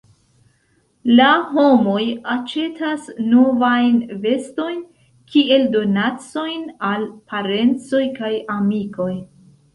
[1.19, 2.05] La homoj
[2.35, 4.81] aĉetas novajn vestojn
[5.35, 9.13] kiel donacojn al parencoj kaj amikoj.